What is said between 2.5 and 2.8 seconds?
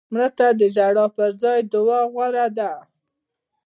ده